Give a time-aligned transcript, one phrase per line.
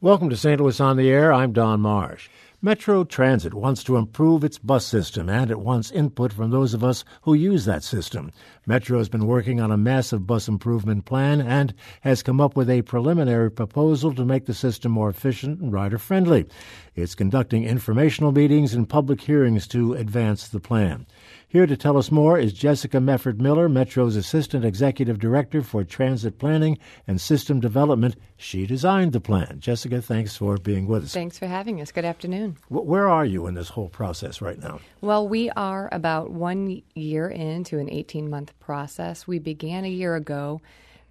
[0.00, 0.60] Welcome to St.
[0.60, 1.32] Louis on the Air.
[1.32, 2.28] I'm Don Marsh.
[2.62, 6.84] Metro Transit wants to improve its bus system and it wants input from those of
[6.84, 8.30] us who use that system.
[8.64, 12.70] Metro has been working on a massive bus improvement plan and has come up with
[12.70, 16.46] a preliminary proposal to make the system more efficient and rider friendly.
[16.94, 21.06] It's conducting informational meetings and public hearings to advance the plan.
[21.50, 26.38] Here to tell us more is Jessica Mefford Miller, Metro's Assistant Executive Director for Transit
[26.38, 26.76] Planning
[27.06, 28.16] and System Development.
[28.36, 29.56] She designed the plan.
[29.58, 31.14] Jessica, thanks for being with us.
[31.14, 31.90] Thanks for having us.
[31.90, 32.58] Good afternoon.
[32.68, 34.80] Where are you in this whole process right now?
[35.00, 39.26] Well, we are about one year into an 18 month process.
[39.26, 40.60] We began a year ago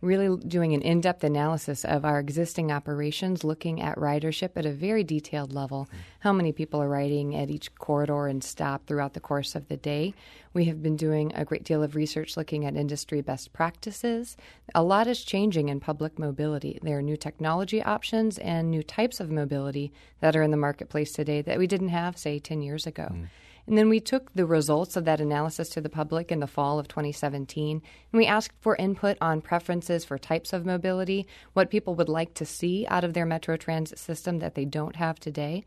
[0.01, 4.71] really doing an in depth analysis of our existing operations, looking at ridership at a
[4.71, 5.89] very detailed level.
[6.19, 9.77] How many people are riding at each corridor and stop throughout the course of the
[9.77, 10.13] day?
[10.53, 14.37] We have been doing a great deal of research looking at industry best practices.
[14.75, 16.79] A lot is changing in public mobility.
[16.81, 21.11] There are new technology options and new types of mobility that are in the marketplace
[21.11, 23.09] today that we didn't have, say, 10 years ago.
[23.11, 23.27] Mm.
[23.67, 26.79] And then we took the results of that analysis to the public in the fall
[26.79, 31.93] of 2017, and we asked for input on preferences for types of mobility, what people
[31.95, 35.65] would like to see out of their metro transit system that they don't have today.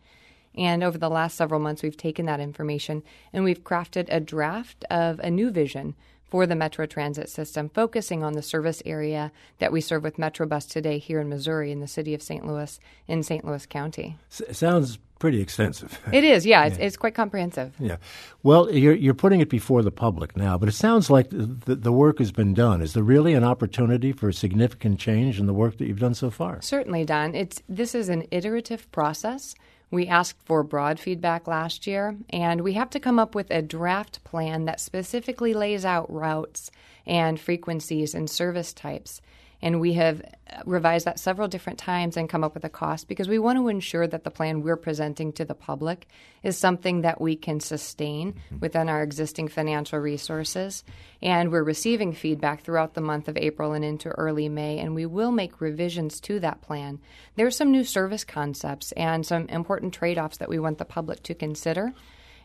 [0.54, 3.02] And over the last several months, we've taken that information
[3.34, 5.94] and we've crafted a draft of a new vision
[6.30, 10.68] for the Metro Transit system, focusing on the service area that we serve with Metrobus
[10.68, 12.46] today here in Missouri, in the city of St.
[12.46, 12.78] Louis,
[13.08, 13.44] in St.
[13.44, 14.16] Louis County.
[14.30, 15.98] S- sounds pretty extensive.
[16.12, 17.74] It is, yeah, It's, it's, quite comprehensive.
[17.78, 17.96] Yeah.
[18.42, 21.92] Well, you're, you're putting it before the public now, but it sounds like the, the
[21.92, 22.80] work has been done.
[22.80, 26.30] Is there really an opportunity for significant change in the work that you've done so
[26.30, 26.62] far?
[26.62, 27.34] Certainly, Don.
[27.34, 29.54] It's, this is an iterative process.
[29.90, 33.60] We asked for broad feedback last year, and we have to come up with a
[33.60, 36.70] draft plan that specifically lays out routes
[37.06, 39.20] and frequencies and service types
[39.62, 40.22] and we have
[40.64, 43.68] revised that several different times and come up with a cost because we want to
[43.68, 46.08] ensure that the plan we're presenting to the public
[46.42, 48.58] is something that we can sustain mm-hmm.
[48.60, 50.84] within our existing financial resources.
[51.22, 55.06] And we're receiving feedback throughout the month of April and into early May, and we
[55.06, 56.98] will make revisions to that plan.
[57.36, 60.84] There are some new service concepts and some important trade offs that we want the
[60.84, 61.92] public to consider.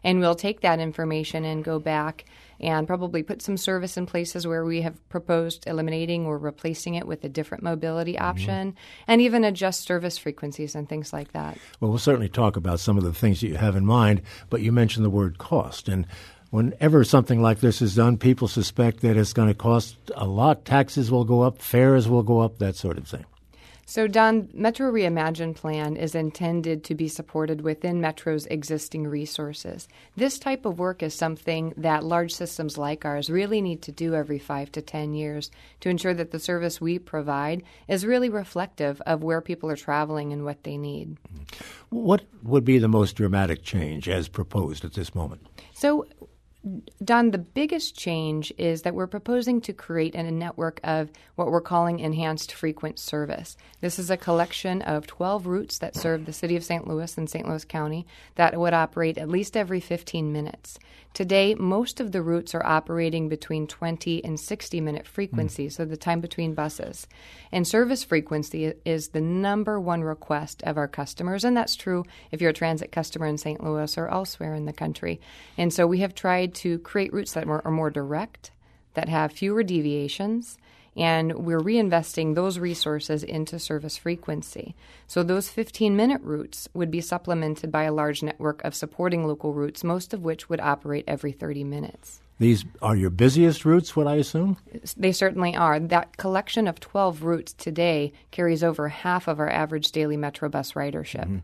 [0.05, 2.25] And we'll take that information and go back
[2.59, 7.07] and probably put some service in places where we have proposed eliminating or replacing it
[7.07, 8.23] with a different mobility mm-hmm.
[8.23, 9.11] option mm-hmm.
[9.11, 11.57] and even adjust service frequencies and things like that.
[11.79, 14.61] Well, we'll certainly talk about some of the things that you have in mind, but
[14.61, 15.89] you mentioned the word cost.
[15.89, 16.05] And
[16.51, 20.65] whenever something like this is done, people suspect that it's going to cost a lot.
[20.65, 23.25] Taxes will go up, fares will go up, that sort of thing.
[23.87, 29.87] So, Don, Metro Reimagine plan is intended to be supported within Metro's existing resources.
[30.15, 34.15] This type of work is something that large systems like ours really need to do
[34.15, 35.51] every five to ten years
[35.81, 40.33] to ensure that the service we provide is really reflective of where people are traveling
[40.33, 41.17] and what they need.
[41.89, 45.45] What would be the most dramatic change as proposed at this moment?
[45.73, 46.07] So,
[47.03, 51.61] Don, the biggest change is that we're proposing to create a network of what we're
[51.61, 53.55] calling enhanced frequent service.
[53.81, 56.87] This is a collection of 12 routes that serve the city of St.
[56.87, 57.47] Louis and St.
[57.47, 60.79] Louis County that would operate at least every 15 minutes.
[61.13, 65.77] Today, most of the routes are operating between 20 and 60 minute frequencies, mm.
[65.77, 67.07] so the time between buses.
[67.53, 72.41] And service frequency is the number one request of our customers, and that's true if
[72.41, 73.63] you're a transit customer in St.
[73.63, 75.21] Louis or elsewhere in the country.
[75.57, 78.51] And so we have tried to create routes that are more direct,
[78.93, 80.57] that have fewer deviations,
[80.95, 84.75] and we're reinvesting those resources into service frequency.
[85.07, 89.53] So those 15 minute routes would be supplemented by a large network of supporting local
[89.53, 92.21] routes, most of which would operate every 30 minutes.
[92.37, 94.57] These are your busiest routes, would I assume?
[94.97, 95.79] They certainly are.
[95.79, 100.73] That collection of 12 routes today carries over half of our average daily Metro bus
[100.73, 101.25] ridership.
[101.25, 101.37] Mm-hmm.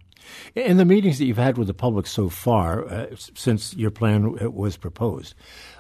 [0.60, 4.54] In the meetings that you've had with the public so far, uh, since your plan
[4.54, 5.34] was proposed,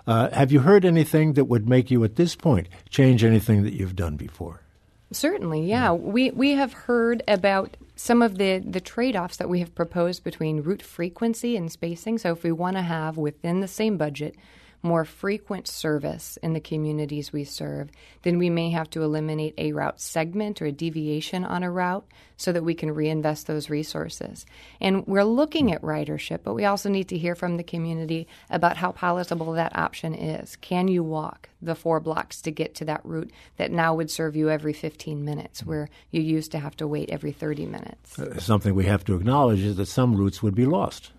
[0.07, 3.73] uh, have you heard anything that would make you, at this point, change anything that
[3.73, 4.61] you've done before?
[5.11, 5.91] Certainly, yeah.
[5.91, 10.23] We we have heard about some of the, the trade offs that we have proposed
[10.23, 12.17] between route frequency and spacing.
[12.17, 14.35] So, if we want to have within the same budget
[14.83, 17.89] more frequent service in the communities we serve,
[18.23, 22.05] then we may have to eliminate a route segment or a deviation on a route
[22.37, 24.45] so that we can reinvest those resources.
[24.79, 28.77] And we're looking at ridership, but we also need to hear from the community about
[28.77, 30.55] how palatable that option is.
[30.55, 34.35] Can you walk the four blocks to get to that route that now would serve
[34.35, 38.17] you every 15 minutes, where you used to have to wait every 30 minutes?
[38.17, 41.11] Uh, something we have to acknowledge is that some routes would be lost.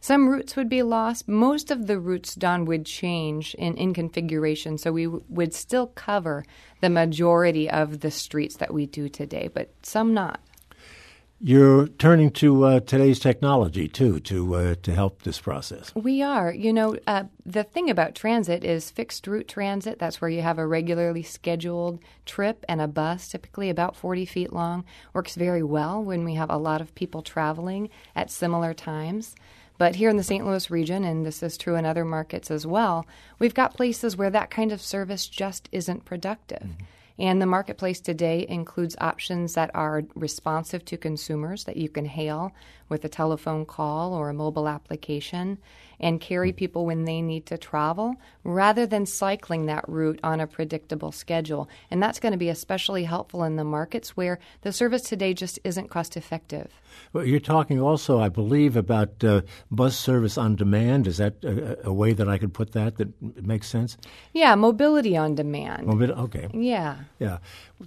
[0.00, 1.28] Some routes would be lost.
[1.28, 5.88] Most of the routes done would change in, in configuration, so we w- would still
[5.88, 6.44] cover
[6.80, 10.40] the majority of the streets that we do today, but some not.
[11.38, 15.94] You're turning to uh, today's technology too to uh, to help this process.
[15.94, 16.50] We are.
[16.50, 19.98] You know, uh, the thing about transit is fixed route transit.
[19.98, 24.50] That's where you have a regularly scheduled trip and a bus, typically about 40 feet
[24.50, 29.34] long, works very well when we have a lot of people traveling at similar times.
[29.78, 30.44] But here in the St.
[30.46, 33.06] Louis region, and this is true in other markets as well,
[33.38, 36.62] we've got places where that kind of service just isn't productive.
[36.62, 36.84] Mm-hmm.
[37.18, 42.52] And the marketplace today includes options that are responsive to consumers that you can hail
[42.88, 45.58] with a telephone call or a mobile application
[45.98, 50.46] and carry people when they need to travel rather than cycling that route on a
[50.46, 51.68] predictable schedule.
[51.90, 55.58] And that's going to be especially helpful in the markets where the service today just
[55.64, 56.70] isn't cost effective.
[57.12, 61.06] Well, you're talking also, I believe, about uh, bus service on demand.
[61.06, 63.08] Is that a, a, way that I could put that that
[63.42, 63.96] makes sense?
[64.32, 65.86] Yeah, mobility on demand.
[65.86, 66.48] Mobility, okay.
[66.52, 66.96] Yeah.
[67.18, 67.38] Yeah.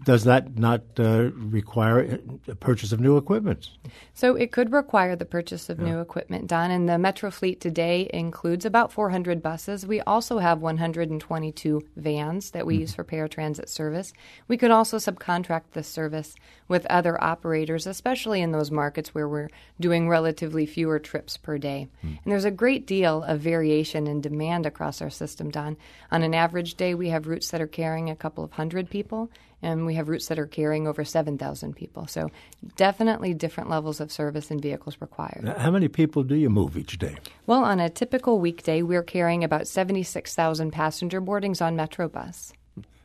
[0.03, 3.69] Does that not uh, require a purchase of new equipment?
[4.13, 5.85] So it could require the purchase of yeah.
[5.85, 6.69] new equipment, Don.
[6.69, 9.87] And the Metro fleet today includes about 400 buses.
[9.87, 12.81] We also have 122 vans that we mm-hmm.
[12.81, 14.13] use for paratransit service.
[14.47, 16.35] We could also subcontract this service
[16.67, 19.49] with other operators, especially in those markets where we're
[19.79, 21.87] doing relatively fewer trips per day.
[22.05, 22.19] Mm.
[22.23, 25.77] And there's a great deal of variation in demand across our system, Don.
[26.11, 29.31] On an average day, we have routes that are carrying a couple of hundred people,
[29.61, 32.07] and we have routes that are carrying over 7,000 people.
[32.07, 32.29] So
[32.75, 35.53] definitely different levels of service and vehicles required.
[35.57, 37.17] How many people do you move each day?
[37.45, 42.53] Well, on a typical weekday, we're carrying about 76,000 passenger boardings on Metrobus.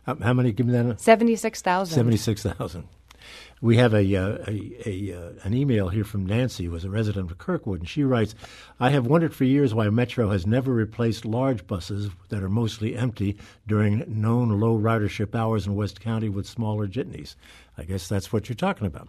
[0.07, 0.53] How many?
[0.53, 1.01] Give me that.
[1.01, 1.95] 76,000.
[1.95, 2.85] 76,000.
[3.61, 6.91] We have a, uh, a, a uh, an email here from Nancy, who is a
[6.91, 8.35] resident of Kirkwood, and she writes,
[8.79, 12.97] "I have wondered for years why Metro has never replaced large buses that are mostly
[12.97, 13.37] empty
[13.67, 17.37] during known low ridership hours in West County with smaller jitneys.
[17.79, 19.09] I guess that's what you're talking about."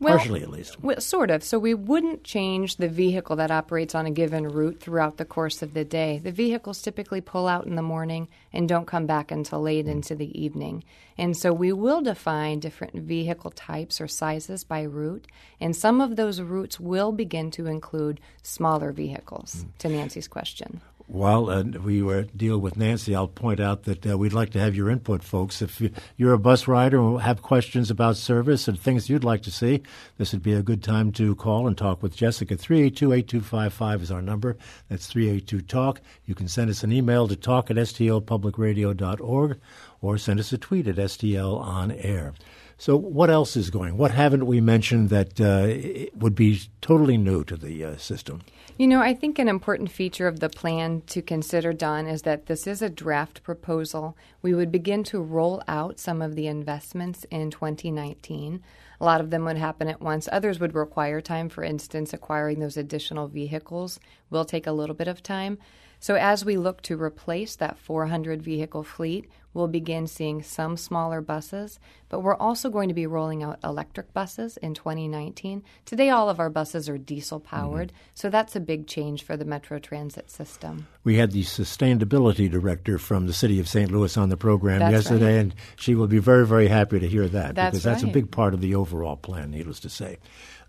[0.00, 0.80] Well, Partially, at least.
[0.80, 1.42] Well, sort of.
[1.42, 5.60] So we wouldn't change the vehicle that operates on a given route throughout the course
[5.60, 6.20] of the day.
[6.22, 9.90] The vehicles typically pull out in the morning and don't come back until late mm.
[9.90, 10.84] into the evening.
[11.16, 15.26] And so we will define different vehicle types or sizes by route,
[15.60, 19.78] and some of those routes will begin to include smaller vehicles, mm.
[19.78, 20.80] to Nancy's question.
[21.08, 24.60] While uh, we were deal with Nancy, I'll point out that uh, we'd like to
[24.60, 25.62] have your input, folks.
[25.62, 25.82] If
[26.18, 29.82] you're a bus rider and have questions about service and things you'd like to see,
[30.18, 32.56] this would be a good time to call and talk with Jessica.
[32.56, 34.58] 382-8255 is our number.
[34.90, 36.02] That's 382-TALK.
[36.26, 39.60] You can send us an email to talk at stlpublicradio.org
[40.02, 42.34] or send us a tweet at STL on air.
[42.80, 43.96] So, what else is going?
[43.96, 48.42] What haven't we mentioned that uh, would be totally new to the uh, system?
[48.76, 52.46] You know, I think an important feature of the plan to consider, Don, is that
[52.46, 54.16] this is a draft proposal.
[54.42, 58.62] We would begin to roll out some of the investments in 2019.
[59.00, 60.28] A lot of them would happen at once.
[60.30, 61.48] Others would require time.
[61.48, 63.98] For instance, acquiring those additional vehicles
[64.30, 65.58] will take a little bit of time.
[65.98, 71.20] So, as we look to replace that 400 vehicle fleet, we'll begin seeing some smaller
[71.20, 71.78] buses,
[72.08, 75.62] but we're also going to be rolling out electric buses in 2019.
[75.84, 78.10] Today, all of our buses are diesel powered, mm-hmm.
[78.14, 80.86] so that's a big change for the Metro Transit system.
[81.04, 83.90] We had the sustainability director from the city of St.
[83.90, 85.40] Louis on the program that's yesterday, right.
[85.40, 88.10] and she will be very, very happy to hear that that's because that's right.
[88.10, 90.18] a big part of the overall plan, needless to say.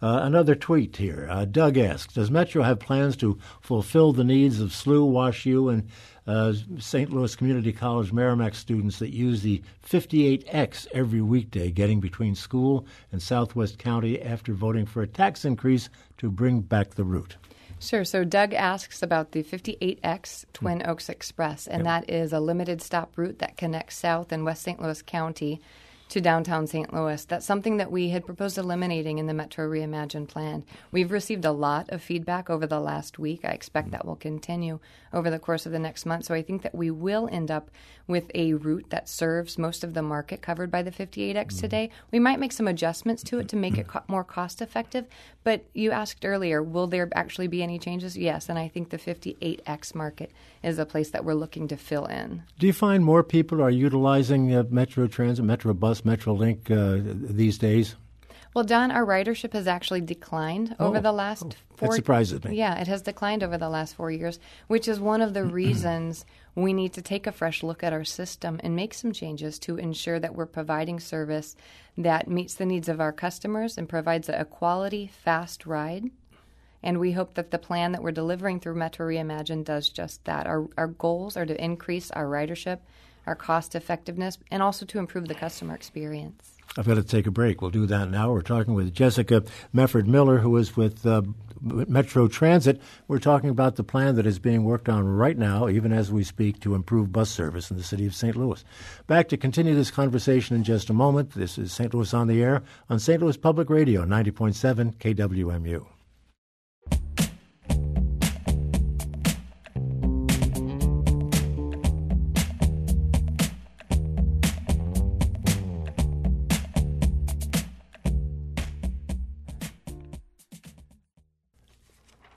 [0.02, 1.28] Uh, another tweet here.
[1.30, 5.90] Uh, Doug asks Does Metro have plans to fulfill the needs of SLU, WashU, and
[6.30, 7.12] uh, St.
[7.12, 13.20] Louis Community College Meramec students that use the 58X every weekday getting between school and
[13.22, 17.36] Southwest County after voting for a tax increase to bring back the route?
[17.80, 18.04] Sure.
[18.04, 22.06] So Doug asks about the 58X Twin Oaks Express, and yep.
[22.06, 24.80] that is a limited stop route that connects South and West St.
[24.80, 25.60] Louis County
[26.10, 26.94] to downtown St.
[26.94, 27.24] Louis.
[27.26, 30.66] That's something that we had proposed eliminating in the Metro Reimagine plan.
[30.92, 33.46] We've received a lot of feedback over the last week.
[33.46, 34.80] I expect that will continue
[35.14, 36.26] over the course of the next month.
[36.26, 37.70] So I think that we will end up
[38.08, 41.60] with a route that serves most of the market covered by the 58X mm-hmm.
[41.60, 41.90] today.
[42.12, 45.06] We might make some adjustments to it to make it co- more cost effective.
[45.44, 48.18] But you asked earlier, will there actually be any changes?
[48.18, 48.50] Yes.
[48.50, 50.32] And I think the 58X market
[50.64, 52.44] is a place that we're looking to fill in.
[52.58, 57.02] Do you find more people are utilizing uh, Metro Transit, Metro Bus, Metrolink uh,
[57.34, 57.96] these days?
[58.56, 61.90] Well, Don, our ridership has actually declined over oh, the last oh, four.
[61.90, 62.56] That surprises me.
[62.56, 66.26] Yeah, it has declined over the last four years, which is one of the reasons
[66.56, 69.78] we need to take a fresh look at our system and make some changes to
[69.78, 71.56] ensure that we're providing service
[71.96, 76.10] that meets the needs of our customers and provides a quality, fast ride.
[76.82, 80.48] And we hope that the plan that we're delivering through Metro Reimagine does just that.
[80.48, 82.80] Our, our goals are to increase our ridership,
[83.30, 86.58] our cost effectiveness, and also to improve the customer experience.
[86.78, 87.62] I've got to take a break.
[87.62, 88.32] We'll do that now.
[88.32, 89.44] We're talking with Jessica
[89.74, 91.22] Mefford Miller, who is with uh,
[91.62, 92.82] Metro Transit.
[93.08, 96.24] We're talking about the plan that is being worked on right now, even as we
[96.24, 98.36] speak, to improve bus service in the city of St.
[98.36, 98.64] Louis.
[99.06, 101.32] Back to continue this conversation in just a moment.
[101.32, 101.94] This is St.
[101.94, 103.22] Louis on the Air on St.
[103.22, 105.86] Louis Public Radio, 90.7 KWMU.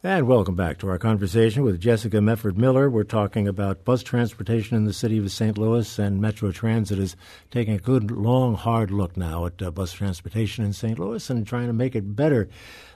[0.04, 2.90] And welcome back to our conversation with Jessica Mefford Miller.
[2.90, 5.56] We're talking about bus transportation in the city of St.
[5.56, 7.14] Louis, and Metro Transit is
[7.52, 10.98] taking a good, long, hard look now at uh, bus transportation in St.
[10.98, 12.48] Louis and trying to make it better.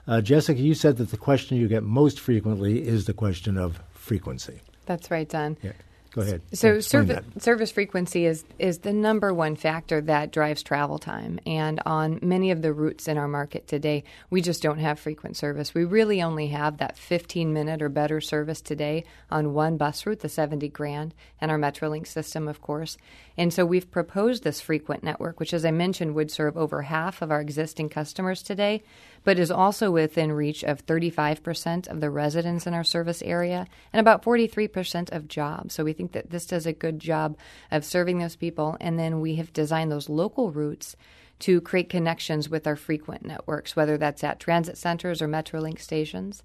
[0.08, 3.80] Uh, Jessica, you said that the question you get most frequently is the question of
[3.92, 4.60] frequency.
[4.86, 5.56] That's right, Don.
[5.62, 5.74] Yeah.
[6.16, 6.40] Go ahead.
[6.54, 11.38] So service service frequency is is the number one factor that drives travel time.
[11.44, 15.36] And on many of the routes in our market today, we just don't have frequent
[15.36, 15.74] service.
[15.74, 20.20] We really only have that 15 minute or better service today on one bus route,
[20.20, 22.96] the 70 Grand, and our Metrolink system, of course.
[23.36, 27.20] And so we've proposed this frequent network, which, as I mentioned, would serve over half
[27.20, 28.82] of our existing customers today
[29.26, 33.98] but is also within reach of 35% of the residents in our service area and
[33.98, 35.74] about 43% of jobs.
[35.74, 37.36] So we think that this does a good job
[37.70, 38.76] of serving those people.
[38.80, 40.96] And then we have designed those local routes
[41.40, 46.42] to create connections with our frequent networks, whether that's at transit centers or Metrolink stations.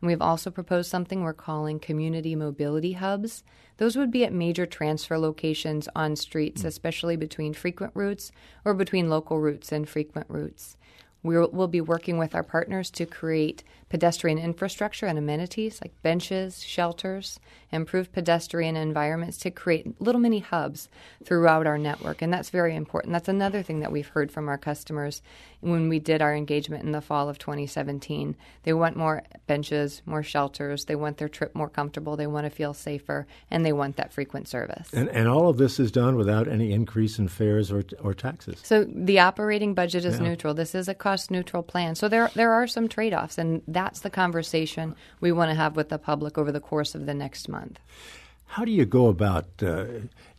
[0.00, 3.42] And we've also proposed something we're calling community mobility hubs.
[3.78, 6.66] Those would be at major transfer locations on streets, mm.
[6.66, 8.30] especially between frequent routes
[8.64, 10.76] or between local routes and frequent routes.
[11.22, 16.60] We'll, we'll be working with our partners to create pedestrian infrastructure and amenities like benches,
[16.64, 17.38] shelters,
[17.70, 20.88] improved pedestrian environments to create little mini hubs
[21.24, 22.20] throughout our network.
[22.20, 23.12] And that's very important.
[23.12, 25.22] That's another thing that we've heard from our customers
[25.60, 28.36] when we did our engagement in the fall of 2017.
[28.64, 32.50] They want more benches, more shelters, they want their trip more comfortable, they want to
[32.50, 34.92] feel safer, and they want that frequent service.
[34.92, 38.60] And, and all of this is done without any increase in fares or, or taxes.
[38.62, 40.28] So the operating budget is yeah.
[40.28, 40.52] neutral.
[40.52, 41.94] This is a cost neutral plan.
[41.94, 45.76] So there, there are some trade offs, and that's the conversation we want to have
[45.76, 47.78] with the public over the course of the next month.
[48.46, 49.84] How do you go about, uh,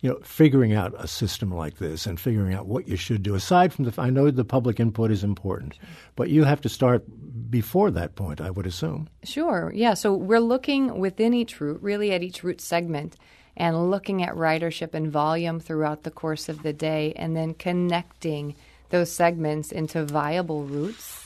[0.00, 3.36] you know, figuring out a system like this and figuring out what you should do?
[3.36, 5.78] Aside from the, I know the public input is important,
[6.16, 7.04] but you have to start
[7.48, 9.08] before that point, I would assume.
[9.22, 9.70] Sure.
[9.72, 9.94] Yeah.
[9.94, 13.14] So we're looking within each route, really at each route segment,
[13.56, 18.56] and looking at ridership and volume throughout the course of the day, and then connecting
[18.88, 21.25] those segments into viable routes,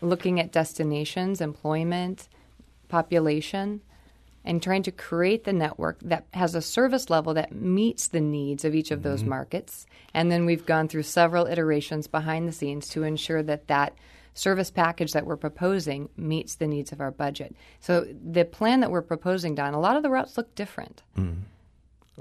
[0.00, 2.28] looking at destinations, employment,
[2.88, 3.80] population
[4.44, 8.64] and trying to create the network that has a service level that meets the needs
[8.64, 9.30] of each of those mm-hmm.
[9.30, 9.86] markets.
[10.14, 13.94] And then we've gone through several iterations behind the scenes to ensure that that
[14.34, 17.54] service package that we're proposing meets the needs of our budget.
[17.80, 21.02] So the plan that we're proposing, Don, a lot of the routes look different.
[21.18, 21.40] Mm.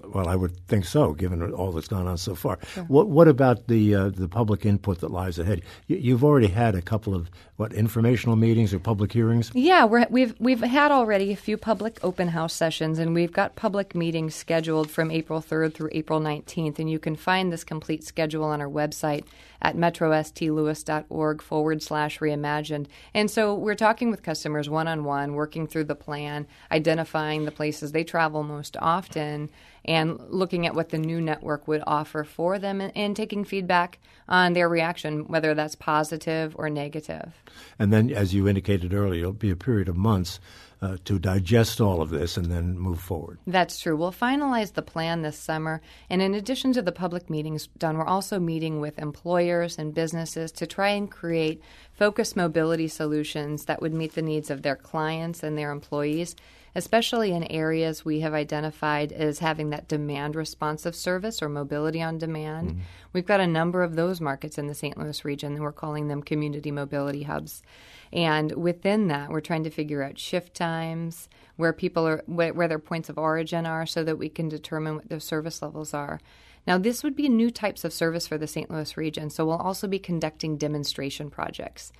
[0.03, 2.57] Well, I would think so, given all that's gone on so far.
[2.74, 2.83] Sure.
[2.86, 5.62] What What about the uh, the public input that lies ahead?
[5.88, 7.29] You, have already had a couple of
[7.60, 9.51] what informational meetings or public hearings.
[9.54, 13.34] Yeah, we have we've, we've had already a few public open house sessions, and we've
[13.34, 16.80] got public meetings scheduled from April third through April nineteenth.
[16.80, 19.25] And you can find this complete schedule on our website
[19.62, 22.88] at metrostlouis.org forward slash reimagined.
[23.13, 27.51] And so we're talking with customers one on one, working through the plan, identifying the
[27.51, 29.50] places they travel most often
[29.86, 33.98] and looking at what the new network would offer for them and, and, taking feedback
[34.28, 37.34] on their reaction, whether that's positive or negative.
[37.77, 40.39] And then, as you indicated earlier, it'll be a period of months.
[40.82, 43.38] Uh, to digest all of this and then move forward.
[43.46, 43.98] That's true.
[43.98, 45.82] We'll finalize the plan this summer.
[46.10, 50.53] And in addition to the public meetings done, we're also meeting with employers and businesses
[50.53, 55.44] to try and create focused mobility solutions that would meet the needs of their clients
[55.44, 56.34] and their employees
[56.75, 62.17] especially in areas we have identified as having that demand responsive service or mobility on
[62.17, 62.69] demand.
[62.69, 62.79] Mm-hmm.
[63.13, 64.97] We've got a number of those markets in the St.
[64.97, 67.63] Louis region, and we're calling them community mobility hubs.
[68.11, 72.79] And within that, we're trying to figure out shift times, where people are, where their
[72.79, 76.19] points of origin are, so that we can determine what their service levels are.
[76.68, 78.70] Now, this would be new types of service for the St.
[78.70, 81.92] Louis region, so we'll also be conducting demonstration projects.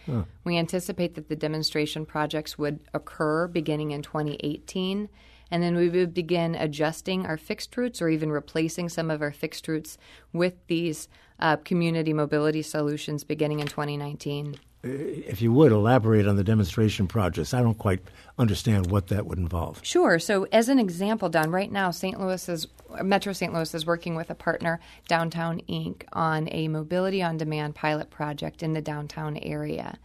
[0.44, 5.10] We anticipate that the demonstration projects would occur beginning in 2018,
[5.52, 9.32] and then we would begin adjusting our fixed routes or even replacing some of our
[9.32, 9.98] fixed routes
[10.34, 11.08] with these
[11.40, 17.54] uh, community mobility solutions beginning in 2019 if you would elaborate on the demonstration projects,
[17.54, 18.00] I don't quite
[18.38, 19.82] understand what that would involve.
[19.84, 20.20] Sure.
[20.20, 22.20] So, as an example, Don, right now St.
[22.20, 22.68] Louis is
[23.04, 23.54] Metro St.
[23.54, 28.64] Louis is working with a partner, Downtown Inc., on a mobility on demand pilot project
[28.64, 29.98] in the downtown area.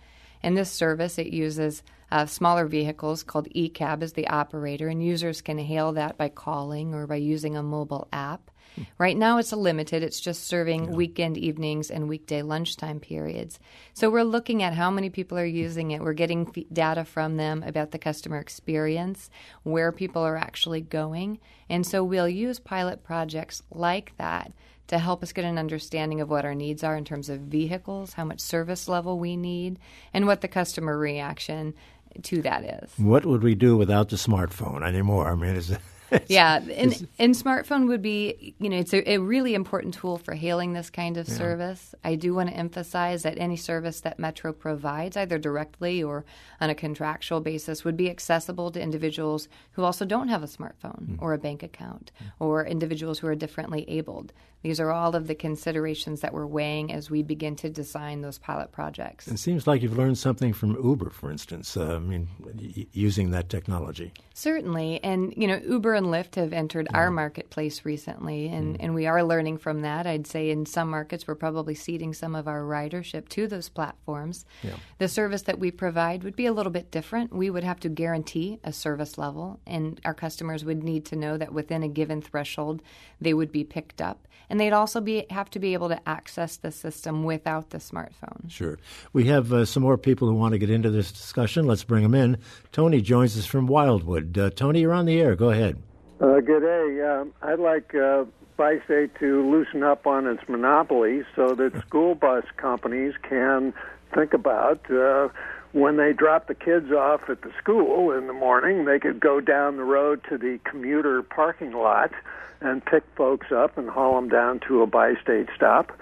[0.42, 5.40] In this service, it uses uh, smaller vehicles called eCab as the operator, and users
[5.40, 8.50] can hail that by calling or by using a mobile app.
[8.98, 10.02] Right now, it's a limited.
[10.02, 10.90] It's just serving yeah.
[10.90, 13.58] weekend evenings and weekday lunchtime periods.
[13.92, 16.00] So we're looking at how many people are using it.
[16.00, 19.30] We're getting f- data from them about the customer experience,
[19.62, 21.38] where people are actually going.
[21.68, 24.52] And so we'll use pilot projects like that
[24.88, 28.12] to help us get an understanding of what our needs are in terms of vehicles,
[28.14, 29.78] how much service level we need,
[30.12, 31.74] and what the customer reaction
[32.22, 32.90] to that is.
[32.98, 35.30] What would we do without the smartphone anymore?
[35.30, 35.76] I mean, is
[36.28, 40.34] yeah, and, and smartphone would be, you know, it's a, a, really important tool for
[40.34, 41.34] hailing this kind of yeah.
[41.34, 41.94] service.
[42.04, 46.24] I do want to emphasize that any service that Metro provides, either directly or
[46.60, 51.06] on a contractual basis, would be accessible to individuals who also don't have a smartphone
[51.06, 51.16] mm.
[51.20, 52.30] or a bank account mm.
[52.38, 54.32] or individuals who are differently abled.
[54.64, 58.38] These are all of the considerations that we're weighing as we begin to design those
[58.38, 59.28] pilot projects.
[59.28, 61.76] It seems like you've learned something from Uber, for instance.
[61.76, 64.14] Uh, I mean, y- using that technology.
[64.32, 68.82] Certainly, and you know, Uber and Lyft have entered our marketplace recently, and, mm.
[68.82, 70.06] and we are learning from that.
[70.06, 74.46] I'd say in some markets we're probably ceding some of our ridership to those platforms.
[74.62, 74.76] Yeah.
[74.96, 77.34] The service that we provide would be a little bit different.
[77.34, 81.36] We would have to guarantee a service level, and our customers would need to know
[81.36, 82.80] that within a given threshold
[83.20, 86.56] they would be picked up and they'd also be have to be able to access
[86.56, 88.48] the system without the smartphone.
[88.48, 88.78] Sure.
[89.12, 91.66] We have uh, some more people who want to get into this discussion.
[91.66, 92.38] Let's bring them in.
[92.72, 94.36] Tony joins us from Wildwood.
[94.36, 95.36] Uh, Tony, you're on the air.
[95.36, 95.82] Go ahead.
[96.20, 97.02] Uh, good day.
[97.02, 98.24] Um, I'd like uh,
[98.56, 103.74] Bi-State to loosen up on its monopoly so that school bus companies can
[104.14, 105.28] think about uh,
[105.72, 109.40] when they drop the kids off at the school in the morning, they could go
[109.40, 112.12] down the road to the commuter parking lot
[112.60, 115.92] and pick folks up and haul them down to a bi-state stop,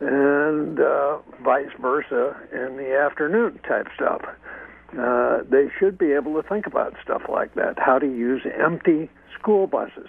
[0.00, 4.22] and uh, vice versa in the afternoon type stuff.
[4.98, 9.08] Uh, they should be able to think about stuff like that, how to use empty
[9.38, 10.08] school buses.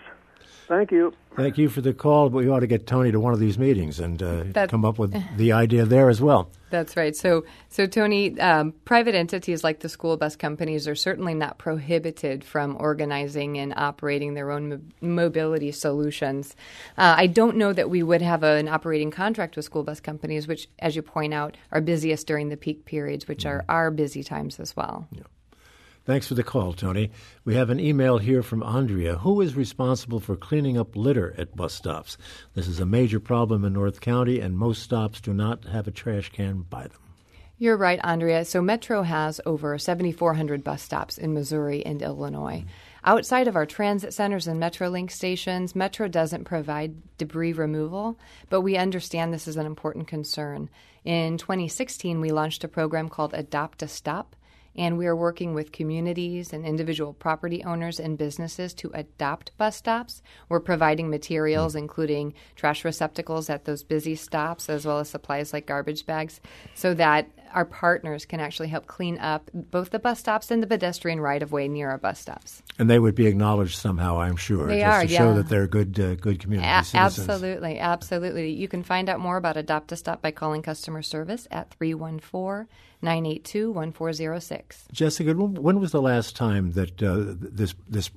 [0.71, 1.13] Thank you.
[1.35, 2.29] Thank you for the call.
[2.29, 4.97] But we ought to get Tony to one of these meetings and uh, come up
[4.97, 6.49] with the idea there as well.
[6.69, 7.13] That's right.
[7.13, 12.45] So, so Tony, um, private entities like the school bus companies are certainly not prohibited
[12.45, 16.55] from organizing and operating their own mo- mobility solutions.
[16.97, 19.99] Uh, I don't know that we would have a, an operating contract with school bus
[19.99, 23.57] companies, which, as you point out, are busiest during the peak periods, which mm-hmm.
[23.57, 25.05] are our busy times as well.
[25.11, 25.23] Yeah.
[26.03, 27.11] Thanks for the call, Tony.
[27.45, 29.17] We have an email here from Andrea.
[29.17, 32.17] Who is responsible for cleaning up litter at bus stops?
[32.55, 35.91] This is a major problem in North County, and most stops do not have a
[35.91, 36.99] trash can by them.
[37.59, 38.45] You're right, Andrea.
[38.45, 42.65] So Metro has over 7,400 bus stops in Missouri and Illinois.
[43.03, 48.17] Outside of our transit centers and Metrolink stations, Metro doesn't provide debris removal,
[48.49, 50.67] but we understand this is an important concern.
[51.05, 54.35] In 2016, we launched a program called Adopt a Stop
[54.75, 59.75] and we are working with communities and individual property owners and businesses to adopt bus
[59.75, 60.21] stops.
[60.49, 65.65] We're providing materials, including trash receptacles at those busy stops, as well as supplies like
[65.65, 66.39] garbage bags,
[66.73, 70.67] so that our partners can actually help clean up both the bus stops and the
[70.67, 72.63] pedestrian right of way near our bus stops.
[72.79, 75.17] And they would be acknowledged somehow, I'm sure, they just are, to yeah.
[75.17, 77.29] show that they're good, uh, good community a- citizens.
[77.29, 78.51] Absolutely, absolutely.
[78.51, 82.67] You can find out more about Adopt a Stop by calling customer service at 314-
[83.01, 84.87] 982 1406.
[84.91, 88.09] Jessica, when was the last time that uh, this, this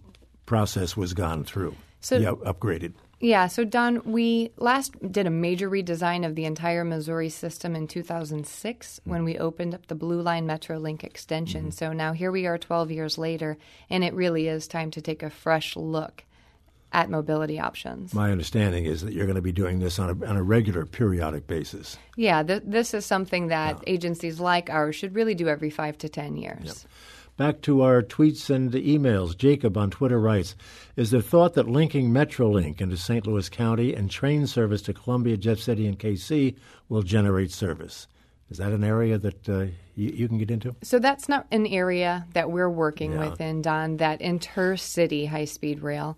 [0.47, 1.75] process was gone through?
[2.01, 2.93] So, yeah, upgraded.
[3.21, 7.87] Yeah, so Don, we last did a major redesign of the entire Missouri system in
[7.87, 9.11] 2006 mm-hmm.
[9.11, 11.63] when we opened up the Blue Line Metrolink extension.
[11.63, 11.71] Mm-hmm.
[11.71, 13.57] So now here we are 12 years later,
[13.89, 16.25] and it really is time to take a fresh look
[16.95, 18.15] at mobility options.
[18.15, 20.87] My understanding is that you're going to be doing this on a, on a regular,
[20.87, 21.99] periodic basis.
[22.17, 23.93] Yeah, th- this is something that yeah.
[23.93, 26.65] agencies like ours should really do every five to ten years.
[26.65, 26.77] Yep.
[27.37, 29.37] Back to our tweets and emails.
[29.37, 30.55] Jacob on Twitter writes
[30.95, 33.27] Is there thought that linking Metrolink into St.
[33.27, 36.55] Louis County and train service to Columbia, Jeff City, and KC
[36.89, 38.07] will generate service?
[38.51, 39.61] Is that an area that uh,
[39.97, 40.77] you, you, can get into?
[40.83, 43.31] So that's not an area that we're working yeah.
[43.31, 46.17] within, Don, that intercity high speed rail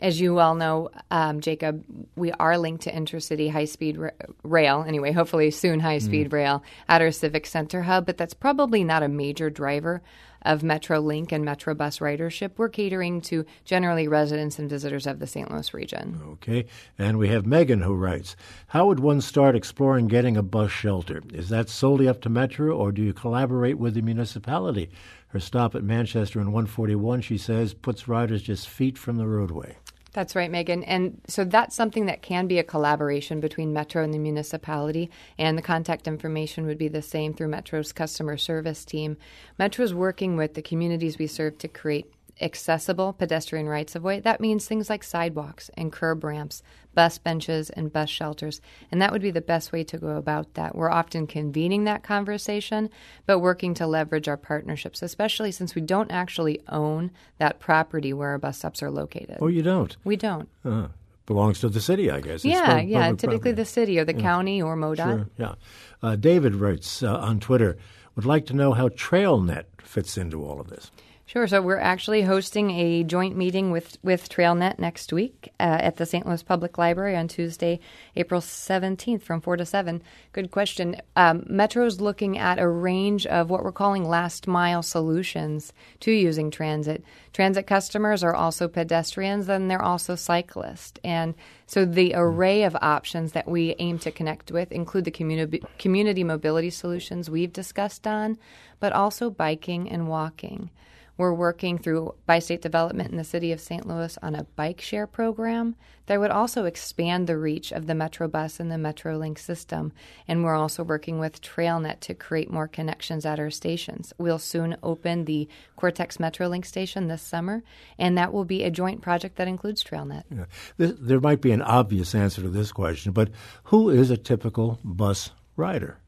[0.00, 1.84] as you well know, um, Jacob,
[2.16, 4.10] we are linked to intercity high speed ra-
[4.42, 6.32] rail, anyway, hopefully soon high speed mm.
[6.32, 10.02] rail at our Civic Center hub, but that's probably not a major driver
[10.44, 12.52] of Metrolink and Metrobus ridership.
[12.56, 15.50] We're catering to generally residents and visitors of the St.
[15.50, 16.20] Louis region.
[16.32, 16.66] Okay.
[16.98, 18.36] And we have Megan who writes
[18.68, 21.22] How would one start exploring getting a bus shelter?
[21.32, 24.90] Is that solely up to Metro, or do you collaborate with the municipality?
[25.28, 29.76] Her stop at Manchester and 141, she says, puts riders just feet from the roadway.
[30.14, 30.84] That's right, Megan.
[30.84, 35.58] And so that's something that can be a collaboration between Metro and the municipality, and
[35.58, 39.16] the contact information would be the same through Metro's customer service team.
[39.58, 44.20] Metro's working with the communities we serve to create accessible pedestrian rights of way.
[44.20, 46.62] That means things like sidewalks and curb ramps,
[46.94, 48.60] bus benches, and bus shelters.
[48.90, 50.74] And that would be the best way to go about that.
[50.74, 52.90] We're often convening that conversation,
[53.26, 58.30] but working to leverage our partnerships, especially since we don't actually own that property where
[58.30, 59.38] our bus stops are located.
[59.40, 59.96] Oh, you don't?
[60.04, 60.48] We don't.
[60.64, 60.88] Uh-huh.
[61.26, 62.34] Belongs to the city, I guess.
[62.34, 63.08] It's yeah, yeah.
[63.12, 63.52] Typically property.
[63.52, 64.20] the city or the yeah.
[64.20, 64.96] county or MoDOT.
[64.96, 65.54] Sure, yeah.
[66.02, 67.78] Uh, David writes uh, on Twitter,
[68.14, 70.90] would like to know how TrailNet fits into all of this.
[71.26, 71.46] Sure.
[71.46, 76.04] So we're actually hosting a joint meeting with, with TrailNet next week uh, at the
[76.04, 76.26] St.
[76.26, 77.80] Louis Public Library on Tuesday,
[78.14, 80.02] April 17th from 4 to 7.
[80.32, 80.96] Good question.
[81.16, 86.50] Um, Metro's looking at a range of what we're calling last mile solutions to using
[86.50, 87.02] transit.
[87.32, 91.00] Transit customers are also pedestrians and they're also cyclists.
[91.02, 91.34] And
[91.66, 96.22] so the array of options that we aim to connect with include the community, community
[96.22, 98.36] mobility solutions we've discussed on,
[98.78, 100.68] but also biking and walking.
[101.16, 103.86] We're working through Bi State Development in the city of St.
[103.86, 108.26] Louis on a bike share program that would also expand the reach of the Metro
[108.28, 109.92] bus and the Metrolink system.
[110.26, 114.12] And we're also working with TrailNet to create more connections at our stations.
[114.18, 117.62] We'll soon open the Cortex Metrolink station this summer,
[117.98, 120.24] and that will be a joint project that includes TrailNet.
[120.30, 120.44] Yeah.
[120.76, 123.30] There might be an obvious answer to this question, but
[123.64, 125.98] who is a typical bus rider?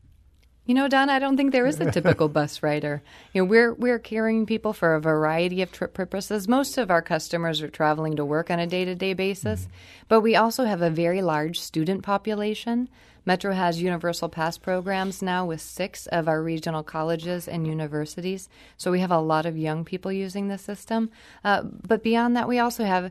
[0.67, 3.01] You know, Don, I don't think there is a typical bus rider.
[3.33, 6.49] You know, we're we're carrying people for a variety of trip purposes.
[6.49, 9.73] Most of our customers are traveling to work on a day-to-day basis, mm-hmm.
[10.09, 12.89] but we also have a very large student population.
[13.27, 18.49] Metro has universal pass programs now with 6 of our regional colleges and universities.
[18.77, 21.11] So we have a lot of young people using the system.
[21.45, 23.11] Uh, but beyond that, we also have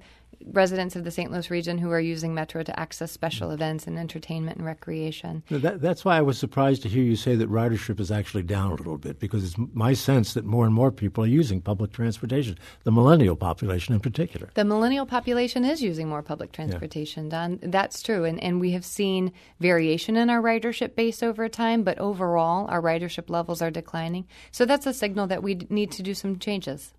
[0.51, 1.31] residents of the St.
[1.31, 5.43] Louis region who are using Metro to access special events and entertainment and recreation.
[5.49, 8.71] That, that's why I was surprised to hear you say that ridership is actually down
[8.71, 11.91] a little bit because it's my sense that more and more people are using public
[11.91, 14.49] transportation, the millennial population in particular.
[14.53, 17.47] The millennial population is using more public transportation, yeah.
[17.47, 17.59] Don.
[17.63, 18.23] That's true.
[18.23, 22.81] And, and we have seen variation in our ridership base over time, but overall, our
[22.81, 24.27] ridership levels are declining.
[24.51, 26.93] So that's a signal that we need to do some changes.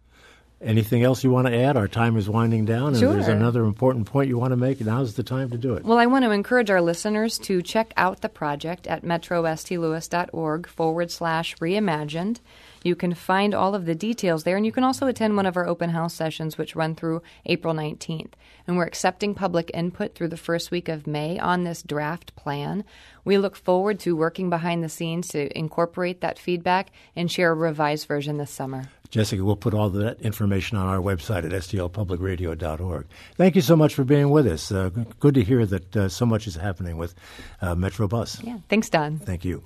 [0.61, 1.77] Anything else you want to add?
[1.77, 3.13] Our time is winding down, and sure.
[3.13, 4.81] there's another important point you want to make.
[4.81, 5.85] Now's the time to do it.
[5.85, 11.11] Well, I want to encourage our listeners to check out the project at metrostlouis.org forward
[11.11, 12.41] slash reimagined.
[12.87, 15.57] You can find all of the details there, and you can also attend one of
[15.57, 18.35] our open house sessions, which run through April 19th.
[18.65, 22.85] And we're accepting public input through the first week of May on this draft plan.
[23.25, 27.55] We look forward to working behind the scenes to incorporate that feedback and share a
[27.57, 28.85] revised version this summer.
[29.11, 33.07] Jessica, we'll put all that information on our website at stlpublicradio.org.
[33.35, 34.71] Thank you so much for being with us.
[34.71, 37.17] Uh, good to hear that uh, so much is happening with
[37.61, 38.41] uh, Metro Bus.
[38.45, 39.19] Yeah, thanks, Don.
[39.19, 39.63] Thank you.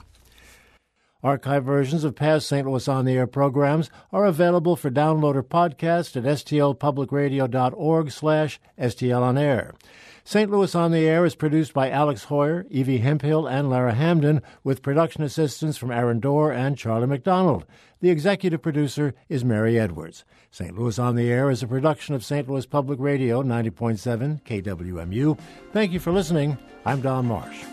[1.22, 2.66] Archive versions of past St.
[2.66, 9.74] Louis On the Air programs are available for download or podcast at stlpublicradio.org slash stlonair.
[10.24, 10.50] St.
[10.50, 14.82] Louis on the Air is produced by Alex Heuer, Evie Hemphill, and Lara Hamdan, with
[14.82, 17.64] production assistance from Aaron Dorr and Charlie McDonald.
[18.00, 20.24] The executive producer is Mary Edwards.
[20.50, 20.78] St.
[20.78, 22.48] Louis on the Air is a production of St.
[22.48, 25.38] Louis Public Radio 90.7 KWMU.
[25.72, 26.56] Thank you for listening.
[26.84, 27.64] I'm Don Marsh.